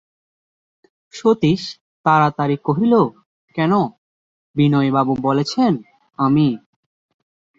[1.13, 1.61] সতীশ
[2.05, 2.93] তাড়াতাড়ি কহিল,
[3.55, 3.73] কেন,
[4.55, 5.71] বিনয়বাবু বলেছেন,
[6.19, 6.47] আমি।